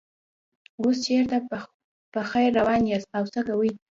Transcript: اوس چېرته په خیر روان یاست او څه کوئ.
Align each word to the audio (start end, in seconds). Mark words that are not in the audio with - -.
اوس 0.81 0.97
چېرته 1.05 1.37
په 2.13 2.21
خیر 2.29 2.49
روان 2.59 2.81
یاست 2.91 3.09
او 3.17 3.25
څه 3.33 3.39
کوئ. 3.47 3.71